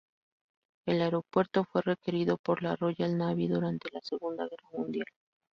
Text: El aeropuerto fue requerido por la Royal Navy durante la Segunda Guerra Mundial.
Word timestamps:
El 0.87 0.99
aeropuerto 1.03 1.63
fue 1.63 1.83
requerido 1.83 2.37
por 2.39 2.63
la 2.63 2.75
Royal 2.75 3.15
Navy 3.15 3.47
durante 3.47 3.87
la 3.93 4.01
Segunda 4.01 4.45
Guerra 4.45 4.69
Mundial. 4.71 5.05